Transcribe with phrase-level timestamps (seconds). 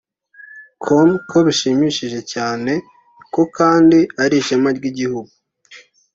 [0.83, 2.71] com ko bishimishije cyane
[3.33, 5.31] ko kandi ari ishema ry’igihugu